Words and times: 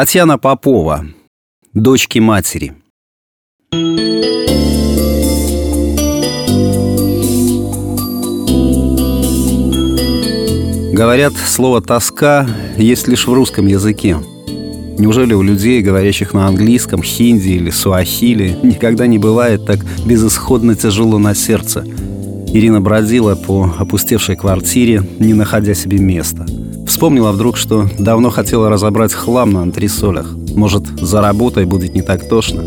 Татьяна 0.00 0.38
Попова, 0.38 1.06
дочки 1.74 2.20
матери. 2.20 2.72
Говорят, 10.92 11.32
слово 11.32 11.80
«тоска» 11.82 12.46
есть 12.76 13.08
лишь 13.08 13.26
в 13.26 13.32
русском 13.32 13.66
языке. 13.66 14.18
Неужели 15.00 15.34
у 15.34 15.42
людей, 15.42 15.82
говорящих 15.82 16.32
на 16.32 16.46
английском, 16.46 17.02
хинди 17.02 17.48
или 17.48 17.70
суахили, 17.70 18.56
никогда 18.62 19.08
не 19.08 19.18
бывает 19.18 19.66
так 19.66 19.80
безысходно 20.06 20.76
тяжело 20.76 21.18
на 21.18 21.34
сердце? 21.34 21.80
Ирина 22.54 22.80
бродила 22.80 23.34
по 23.34 23.74
опустевшей 23.76 24.36
квартире, 24.36 25.02
не 25.18 25.34
находя 25.34 25.74
себе 25.74 25.98
места– 25.98 26.46
Вспомнила 26.88 27.32
вдруг, 27.32 27.58
что 27.58 27.86
давно 27.98 28.30
хотела 28.30 28.70
разобрать 28.70 29.12
хлам 29.12 29.52
на 29.52 29.60
антресолях. 29.60 30.34
Может, 30.56 30.86
за 30.98 31.20
работой 31.20 31.66
будет 31.66 31.94
не 31.94 32.00
так 32.00 32.26
тошно. 32.26 32.62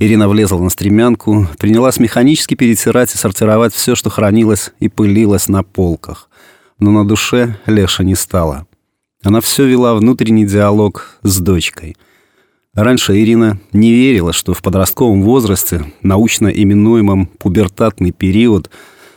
Ирина 0.00 0.28
влезла 0.28 0.58
на 0.58 0.70
стремянку, 0.70 1.46
принялась 1.56 1.98
механически 1.98 2.56
перетирать 2.56 3.14
и 3.14 3.16
сортировать 3.16 3.72
все, 3.72 3.94
что 3.94 4.10
хранилось 4.10 4.72
и 4.80 4.88
пылилось 4.88 5.46
на 5.46 5.62
полках. 5.62 6.28
Но 6.80 6.90
на 6.90 7.06
душе 7.06 7.58
Леша 7.66 8.02
не 8.02 8.16
стало. 8.16 8.66
Она 9.22 9.40
все 9.40 9.64
вела 9.66 9.94
внутренний 9.94 10.44
диалог 10.44 11.20
с 11.22 11.38
дочкой– 11.38 11.96
Раньше 12.74 13.16
Ирина 13.20 13.60
не 13.72 13.92
верила, 13.92 14.32
что 14.32 14.52
в 14.52 14.60
подростковом 14.60 15.22
возрасте, 15.22 15.84
научно 16.02 16.48
именуемом 16.48 17.26
пубертатный 17.26 18.10
период, 18.10 18.68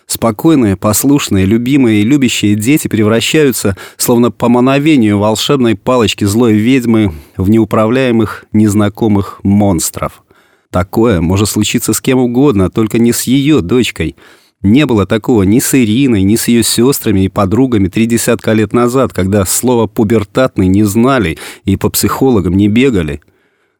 спокойные, 0.05 0.77
послушные, 0.77 1.45
любимые 1.45 2.01
и 2.01 2.05
любящие 2.05 2.53
дети 2.53 2.87
превращаются, 2.87 3.75
словно 3.97 4.29
по 4.29 4.47
мановению 4.47 5.17
волшебной 5.17 5.75
палочки 5.75 6.23
злой 6.23 6.53
ведьмы, 6.53 7.13
в 7.35 7.49
неуправляемых, 7.49 8.45
незнакомых 8.53 9.39
монстров. 9.41 10.23
Такое 10.69 11.19
может 11.19 11.49
случиться 11.49 11.93
с 11.93 12.01
кем 12.01 12.19
угодно, 12.19 12.69
только 12.69 12.99
не 12.99 13.11
с 13.11 13.23
ее 13.23 13.61
дочкой. 13.61 14.15
Не 14.61 14.85
было 14.85 15.07
такого 15.07 15.43
ни 15.43 15.59
с 15.59 15.73
Ириной, 15.73 16.21
ни 16.21 16.35
с 16.35 16.47
ее 16.47 16.61
сестрами 16.61 17.25
и 17.25 17.29
подругами 17.29 17.87
три 17.87 18.05
десятка 18.05 18.53
лет 18.53 18.71
назад, 18.71 19.13
когда 19.13 19.45
слово 19.45 19.87
«пубертатный» 19.87 20.67
не 20.67 20.83
знали 20.83 21.39
и 21.63 21.75
по 21.75 21.89
психологам 21.89 22.53
не 22.53 22.67
бегали– 22.67 23.19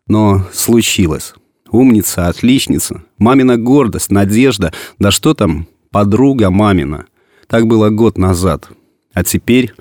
но 0.08 0.44
случилось. 0.54 1.34
Умница, 1.70 2.28
отличница, 2.28 3.04
мамина 3.18 3.58
гордость, 3.58 4.10
надежда, 4.10 4.72
да 5.00 5.12
что 5.12 5.34
там, 5.34 5.68
подруга 5.92 6.50
мамина. 6.50 7.06
Так 7.48 7.68
было 7.68 7.90
год 7.90 8.18
назад. 8.18 8.70
А 9.14 9.24
теперь 9.24 9.74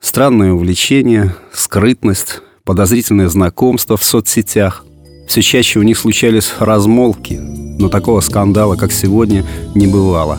странное 0.00 0.52
увлечение, 0.52 1.34
скрытность, 1.52 2.40
подозрительное 2.64 3.28
знакомство 3.28 3.96
в 3.96 4.04
соцсетях. 4.04 4.84
Все 5.26 5.40
чаще 5.40 5.78
у 5.78 5.82
них 5.82 5.98
случались 5.98 6.52
размолвки, 6.58 7.34
но 7.34 7.88
такого 7.88 8.20
скандала, 8.20 8.76
как 8.76 8.92
сегодня, 8.92 9.44
не 9.74 9.86
бывало. 9.86 10.38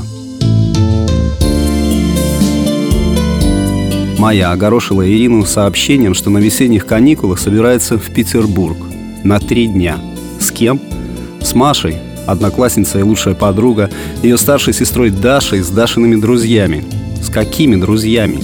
Майя 4.19 4.51
огорошила 4.51 5.07
Ирину 5.07 5.45
сообщением, 5.45 6.13
что 6.13 6.29
на 6.29 6.37
весенних 6.37 6.85
каникулах 6.85 7.39
собирается 7.39 7.97
в 7.97 8.13
Петербург– 8.13 8.77
на 9.25 9.39
три 9.39 9.67
дня. 9.67 9.97
С 10.39 10.51
кем? 10.51 10.79
С 11.41 11.53
Машей, 11.53 11.97
одноклассница 12.27 12.99
и 12.99 13.01
лучшая 13.01 13.33
подруга, 13.33 13.89
ее 14.23 14.37
старшей 14.37 14.73
сестрой 14.73 15.09
Дашей 15.09 15.61
с 15.61 15.69
Дашиными 15.69 16.15
друзьями. 16.15 16.85
С 17.21 17.29
какими 17.29 17.75
друзьями? 17.75 18.43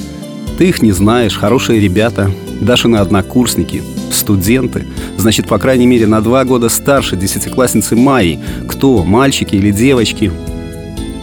Ты 0.57 0.69
их 0.69 0.81
не 0.81 0.91
знаешь, 0.91 1.37
хорошие 1.37 1.79
ребята, 1.79 2.31
Дашины 2.59 2.97
однокурсники, 2.97 3.81
студенты. 4.11 4.85
Значит, 5.17 5.47
по 5.47 5.59
крайней 5.59 5.87
мере, 5.87 6.07
на 6.07 6.19
два 6.21 6.43
года 6.45 6.67
старше 6.67 7.15
десятиклассницы 7.15 7.95
Майи. 7.95 8.39
Кто, 8.67 9.03
мальчики 9.03 9.55
или 9.55 9.71
девочки? 9.71 10.31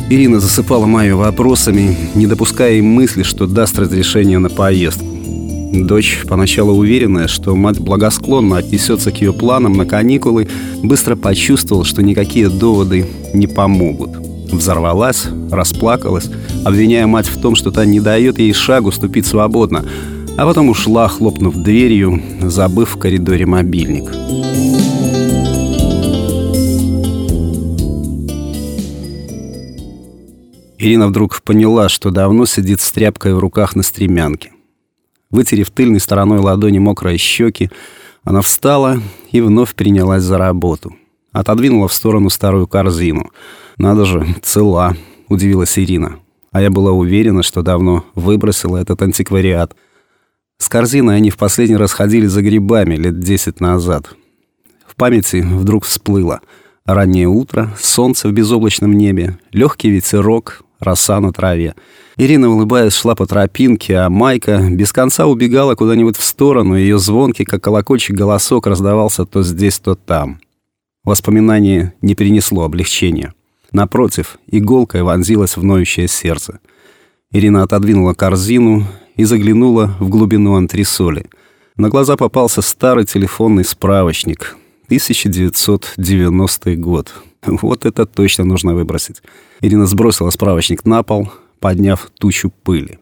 Ирина 0.09 0.41
засыпала 0.41 0.87
Майю 0.87 1.19
вопросами, 1.19 1.97
не 2.15 2.27
допуская 2.27 2.75
им 2.75 2.87
мысли, 2.87 3.25
что 3.25 3.47
даст 3.47 3.79
разрешение 3.79 4.39
на 4.39 4.49
поездку. 4.49 5.08
Дочь, 5.87 6.25
поначалу 6.27 6.75
уверенная, 6.75 7.29
что 7.29 7.55
мать 7.55 7.79
благосклонно 7.79 8.57
отнесется 8.57 9.13
к 9.13 9.21
ее 9.21 9.33
планам 9.33 9.75
на 9.75 9.87
каникулы, 9.87 10.49
быстро 10.83 11.15
почувствовала, 11.15 11.85
что 11.85 12.03
никакие 12.03 12.49
доводы 12.49 13.07
не 13.33 13.47
помогут. 13.47 14.11
Взорвалась, 14.53 15.27
расплакалась, 15.51 16.31
обвиняя 16.65 17.07
мать 17.07 17.27
в 17.27 17.41
том, 17.41 17.55
что 17.55 17.71
та 17.71 17.85
не 17.85 18.01
дает 18.01 18.39
ей 18.39 18.53
шагу 18.53 18.91
ступить 18.91 19.27
свободно, 19.27 19.85
а 20.37 20.47
потом 20.47 20.69
ушла, 20.69 21.09
хлопнув 21.09 21.55
дверью, 21.57 22.21
забыв 22.43 22.97
в 22.97 22.99
коридоре 22.99 23.47
мобильник. 23.47 24.11
Ирина 30.79 31.09
вдруг 31.09 31.43
поняла, 31.43 31.89
что 31.89 32.11
давно 32.11 32.47
сидит 32.47 32.81
с 32.81 32.91
тряпкой 32.93 33.35
в 33.35 33.39
руках 33.39 33.75
на 33.75 33.83
стремянке. 33.83 34.53
Вытерев 35.31 35.71
тыльной 35.71 36.01
стороной 36.01 36.39
ладони 36.39 36.79
мокрые 36.79 37.19
щеки, 37.19 37.71
она 38.25 38.41
встала 38.41 39.01
и 39.31 39.41
вновь 39.41 39.75
принялась 39.75 40.23
за 40.23 40.39
работу. 40.39 40.97
Отодвинула 41.33 41.89
в 41.89 41.93
сторону 41.93 42.31
старую 42.31 42.67
корзину. 42.67 43.31
«Надо 43.77 44.05
же, 44.05 44.27
цела»,— 44.43 44.97
удивилась 45.29 45.79
Ирина. 45.79 46.19
А 46.51 46.63
я 46.63 46.71
была 46.71 46.93
уверена, 46.93 47.43
что 47.43 47.63
давно 47.63 48.05
выбросила 48.15 48.79
этот 48.79 49.03
антиквариат. 49.03 49.77
С 50.57 50.69
корзиной 50.69 51.17
они 51.17 51.31
в 51.31 51.37
последний 51.37 51.77
раз 51.77 51.93
ходили 51.93 52.27
за 52.27 52.43
грибами 52.43 52.97
лет 52.97 53.21
десять 53.21 53.61
назад. 53.61 54.15
В 54.87 54.97
памяти 54.97 55.47
вдруг 55.47 55.85
всплыло. 55.85 56.41
Раннее 56.87 57.29
утро, 57.29 57.71
солнце 57.79 58.29
в 58.29 58.33
безоблачном 58.33 58.95
небе, 58.95 59.39
легкий 59.53 59.91
ветерок, 59.91 60.65
роса 60.79 61.21
на 61.21 61.33
траве. 61.33 61.75
Ирина, 62.17 62.51
улыбаясь, 62.51 62.95
шла 62.95 63.15
по 63.15 63.27
тропинке, 63.27 63.97
а 63.97 64.11
Майка 64.11 64.69
без 64.71 64.93
конца 64.93 65.27
убегала 65.27 65.75
куда-нибудь 65.75 66.17
в 66.17 66.25
сторону, 66.25 66.77
ее 66.77 66.99
звонкий, 66.99 67.45
как 67.45 67.63
колокольчик, 67.63 68.17
голосок 68.17 68.67
раздавался 68.67 69.25
то 69.25 69.43
здесь, 69.43 69.79
то 69.79 69.95
там. 69.95 70.41
Воспоминание 71.05 71.95
не 72.03 72.15
принесло 72.15 72.65
облегчения. 72.65 73.35
Напротив, 73.73 74.39
иголкой 74.47 75.03
вонзилась 75.03 75.57
в 75.57 75.65
ноющее 75.65 76.09
сердце. 76.09 76.61
Ирина 77.31 77.63
отодвинула 77.63 78.15
корзину 78.15 78.85
и 79.17 79.25
заглянула 79.25 79.95
в 80.01 80.09
глубину 80.09 80.55
антресоли. 80.55 81.27
На 81.77 81.89
глаза 81.89 82.17
попался 82.17 82.63
старый 82.63 83.05
телефонный 83.05 83.65
справочник. 83.65 84.57
1990 84.89 86.77
год. 86.77 87.13
Вот 87.45 87.85
это 87.85 88.07
точно 88.07 88.45
нужно 88.45 88.75
выбросить. 88.75 89.23
Ирина 89.61 89.87
сбросила 89.87 90.31
справочник 90.31 90.87
на 90.87 91.03
пол, 91.03 91.31
подняв 91.61 92.11
тучу 92.19 92.51
пыли. 92.63 92.99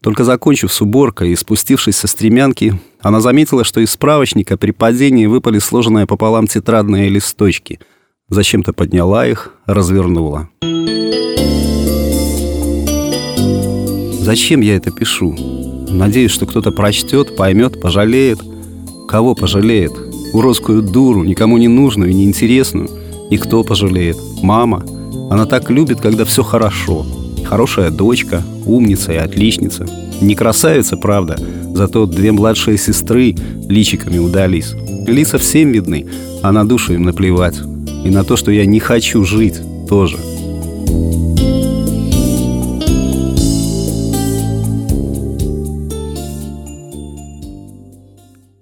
Только 0.00 0.24
закончив 0.24 0.72
с 0.72 0.80
уборкой 0.80 1.32
и 1.32 1.36
спустившись 1.36 1.96
со 1.96 2.06
стремянки, 2.06 2.80
она 3.00 3.20
заметила, 3.20 3.64
что 3.64 3.80
из 3.80 3.90
справочника 3.90 4.56
при 4.56 4.70
падении 4.70 5.26
выпали 5.26 5.58
сложенные 5.58 6.06
пополам 6.06 6.46
тетрадные 6.46 7.10
листочки. 7.10 7.80
Зачем-то 8.30 8.72
подняла 8.72 9.26
их, 9.26 9.52
развернула. 9.66 10.48
Зачем 14.22 14.62
я 14.62 14.76
это 14.76 14.90
пишу? 14.90 15.36
Надеюсь, 15.90 16.30
что 16.30 16.46
кто-то 16.46 16.72
прочтет, 16.72 17.36
поймет, 17.36 17.78
пожалеет. 17.80 18.40
Кого 19.06 19.34
пожалеет? 19.34 20.05
Уродскую 20.36 20.82
дуру, 20.82 21.24
никому 21.24 21.56
не 21.56 21.66
нужную 21.66 22.10
и 22.10 22.14
неинтересную. 22.14 22.90
И 23.30 23.38
кто 23.38 23.64
пожалеет? 23.64 24.18
Мама. 24.42 24.84
Она 25.30 25.46
так 25.46 25.70
любит, 25.70 26.02
когда 26.02 26.26
все 26.26 26.42
хорошо. 26.42 27.06
Хорошая 27.42 27.90
дочка, 27.90 28.42
умница 28.66 29.14
и 29.14 29.16
отличница. 29.16 29.88
Не 30.20 30.34
красавица, 30.34 30.98
правда, 30.98 31.38
зато 31.72 32.04
две 32.04 32.32
младшие 32.32 32.76
сестры 32.76 33.34
личиками 33.66 34.18
удались. 34.18 34.74
Лица 35.06 35.38
всем 35.38 35.72
видны, 35.72 36.06
а 36.42 36.52
на 36.52 36.68
душу 36.68 36.92
им 36.92 37.04
наплевать. 37.04 37.58
И 38.04 38.10
на 38.10 38.22
то, 38.22 38.36
что 38.36 38.50
я 38.50 38.66
не 38.66 38.78
хочу 38.78 39.24
жить, 39.24 39.58
тоже. 39.88 40.18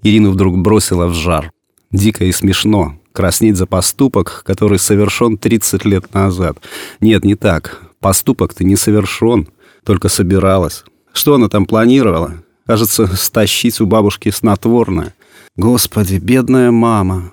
Ирину 0.04 0.30
вдруг 0.30 0.56
бросила 0.56 1.08
в 1.08 1.14
жар. 1.14 1.53
Дико 1.94 2.24
и 2.24 2.32
смешно, 2.32 2.98
краснеть 3.12 3.56
за 3.56 3.66
поступок, 3.66 4.42
который 4.44 4.80
совершен 4.80 5.38
30 5.38 5.84
лет 5.84 6.12
назад. 6.12 6.58
Нет, 7.00 7.24
не 7.24 7.36
так. 7.36 7.82
Поступок-то 8.00 8.64
не 8.64 8.74
совершен, 8.74 9.46
только 9.84 10.08
собиралась. 10.08 10.84
Что 11.12 11.34
она 11.34 11.48
там 11.48 11.66
планировала? 11.66 12.42
Кажется, 12.66 13.06
стащить 13.14 13.80
у 13.80 13.86
бабушки 13.86 14.30
снотворное. 14.30 15.14
Господи, 15.54 16.16
бедная 16.16 16.72
мама. 16.72 17.32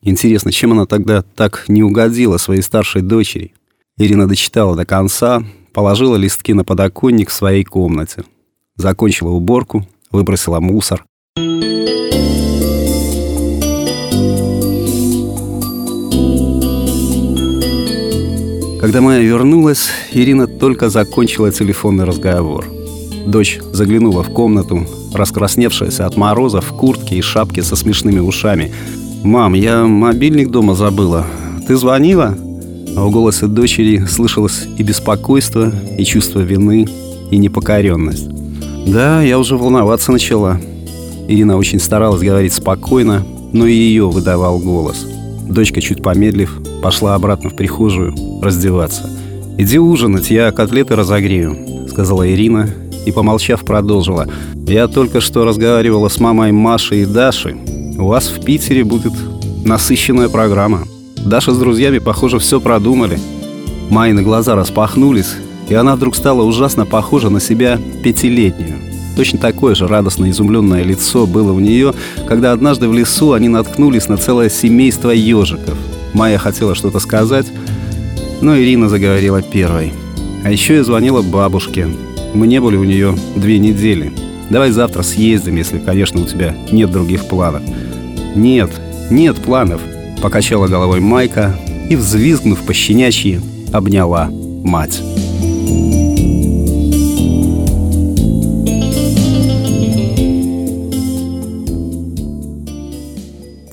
Интересно, 0.00 0.52
чем 0.52 0.70
она 0.70 0.86
тогда 0.86 1.22
так 1.22 1.64
не 1.66 1.82
угодила 1.82 2.36
своей 2.36 2.62
старшей 2.62 3.02
дочери? 3.02 3.52
Ирина 3.96 4.28
дочитала 4.28 4.76
до 4.76 4.86
конца, 4.86 5.42
положила 5.72 6.14
листки 6.14 6.54
на 6.54 6.62
подоконник 6.62 7.30
в 7.30 7.32
своей 7.32 7.64
комнате. 7.64 8.22
Закончила 8.76 9.30
уборку, 9.30 9.88
выбросила 10.12 10.60
мусор. 10.60 11.04
Когда 18.80 19.00
Майя 19.00 19.22
вернулась, 19.22 19.88
Ирина 20.12 20.46
только 20.46 20.88
закончила 20.88 21.50
телефонный 21.50 22.04
разговор. 22.04 22.64
Дочь 23.26 23.58
заглянула 23.72 24.22
в 24.22 24.32
комнату, 24.32 24.86
раскрасневшаяся 25.12 26.06
от 26.06 26.16
мороза 26.16 26.60
в 26.60 26.68
куртке 26.68 27.16
и 27.16 27.20
шапке 27.20 27.64
со 27.64 27.74
смешными 27.74 28.20
ушами. 28.20 28.72
«Мам, 29.24 29.54
я 29.54 29.84
мобильник 29.84 30.50
дома 30.50 30.76
забыла. 30.76 31.26
Ты 31.66 31.76
звонила?» 31.76 32.38
А 32.96 33.04
в 33.04 33.10
голосе 33.10 33.46
дочери 33.46 34.04
слышалось 34.06 34.66
и 34.78 34.84
беспокойство, 34.84 35.72
и 35.98 36.04
чувство 36.04 36.38
вины, 36.38 36.86
и 37.32 37.36
непокоренность. 37.36 38.28
«Да, 38.86 39.22
я 39.22 39.40
уже 39.40 39.56
волноваться 39.56 40.12
начала». 40.12 40.60
Ирина 41.26 41.56
очень 41.56 41.80
старалась 41.80 42.22
говорить 42.22 42.52
спокойно, 42.52 43.26
но 43.52 43.66
и 43.66 43.74
ее 43.74 44.08
выдавал 44.08 44.60
голос. 44.60 45.04
Дочка, 45.48 45.80
чуть 45.80 46.02
помедлив, 46.02 46.60
пошла 46.82 47.14
обратно 47.14 47.50
в 47.50 47.56
прихожую 47.56 48.14
раздеваться. 48.42 49.10
«Иди 49.56 49.78
ужинать, 49.78 50.30
я 50.30 50.52
котлеты 50.52 50.94
разогрею»,— 50.94 51.56
сказала 51.88 52.30
Ирина 52.30 52.70
и, 53.06 53.12
помолчав, 53.12 53.62
продолжила. 53.62 54.28
«Я 54.66 54.86
только 54.88 55.20
что 55.20 55.44
разговаривала 55.44 56.08
с 56.08 56.20
мамой 56.20 56.52
Машей 56.52 57.02
и 57.02 57.06
Дашей. 57.06 57.56
У 57.98 58.06
вас 58.06 58.28
в 58.28 58.44
Питере 58.44 58.84
будет 58.84 59.14
насыщенная 59.64 60.28
программа. 60.28 60.84
Даша 61.16 61.52
с 61.52 61.58
друзьями, 61.58 61.98
похоже, 61.98 62.38
все 62.38 62.60
продумали». 62.60 63.18
Майны 63.90 64.22
глаза 64.22 64.54
распахнулись, 64.54 65.34
и 65.68 65.74
она 65.74 65.96
вдруг 65.96 66.14
стала 66.14 66.42
ужасно 66.42 66.84
похожа 66.84 67.30
на 67.30 67.40
себя 67.40 67.80
пятилетнюю. 68.04 68.76
Точно 69.18 69.36
такое 69.36 69.74
же 69.74 69.88
радостно 69.88 70.30
изумленное 70.30 70.84
лицо 70.84 71.26
было 71.26 71.52
у 71.52 71.58
нее, 71.58 71.92
когда 72.28 72.52
однажды 72.52 72.88
в 72.88 72.92
лесу 72.92 73.32
они 73.32 73.48
наткнулись 73.48 74.06
на 74.06 74.16
целое 74.16 74.48
семейство 74.48 75.10
ежиков. 75.10 75.76
Майя 76.12 76.38
хотела 76.38 76.76
что-то 76.76 77.00
сказать, 77.00 77.46
но 78.40 78.56
Ирина 78.56 78.88
заговорила 78.88 79.42
первой. 79.42 79.92
А 80.44 80.52
еще 80.52 80.76
я 80.76 80.84
звонила 80.84 81.22
бабушке. 81.22 81.88
Мы 82.32 82.46
не 82.46 82.60
были 82.60 82.76
у 82.76 82.84
нее 82.84 83.18
две 83.34 83.58
недели. 83.58 84.12
Давай 84.50 84.70
завтра 84.70 85.02
съездим, 85.02 85.56
если, 85.56 85.80
конечно, 85.80 86.20
у 86.20 86.24
тебя 86.24 86.54
нет 86.70 86.92
других 86.92 87.24
планов. 87.24 87.62
Нет, 88.36 88.70
нет 89.10 89.34
планов, 89.38 89.80
покачала 90.22 90.68
головой 90.68 91.00
Майка 91.00 91.58
и, 91.90 91.96
взвизгнув 91.96 92.60
по 92.60 92.72
щенячьи, 92.72 93.40
обняла 93.72 94.30
мать. 94.62 95.02